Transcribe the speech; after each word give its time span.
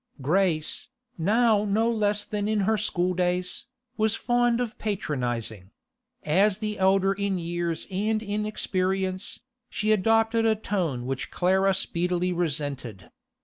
Grace, 0.19 0.89
now 1.15 1.63
no 1.63 1.87
less 1.91 2.23
than 2.23 2.47
in 2.47 2.61
her 2.61 2.75
schooldays, 2.75 3.65
was 3.97 4.15
fond 4.15 4.59
of 4.59 4.79
patronising: 4.79 5.69
as 6.23 6.57
the 6.57 6.79
elder 6.79 7.13
in 7.13 7.37
years 7.37 7.85
and 7.91 8.23
in 8.23 8.43
experience, 8.43 9.41
she 9.69 9.91
adopted 9.91 10.43
a 10.43 10.55
tone 10.55 11.05
which 11.05 11.29
Clara 11.29 11.75
speedily 11.75 12.33
resented. 12.33 13.11